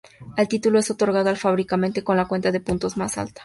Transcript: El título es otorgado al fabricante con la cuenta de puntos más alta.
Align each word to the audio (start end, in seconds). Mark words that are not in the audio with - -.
El 0.35 0.47
título 0.47 0.79
es 0.79 0.89
otorgado 0.89 1.29
al 1.29 1.37
fabricante 1.37 2.03
con 2.03 2.17
la 2.17 2.25
cuenta 2.27 2.51
de 2.51 2.59
puntos 2.59 2.97
más 2.97 3.19
alta. 3.19 3.39